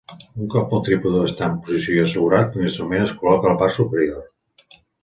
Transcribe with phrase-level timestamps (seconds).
[0.43, 3.79] Un cop el trípode està en posició i assegurat, l'instrument es col·loca a la part
[3.81, 4.29] superior.